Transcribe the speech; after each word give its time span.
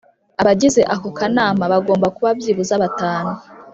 Abagize 0.41 0.81
ako 0.93 1.09
kanama 1.17 1.63
bagomba 1.73 2.07
kuba 2.15 2.29
byibuze 2.37 2.75
batanu 2.83 3.31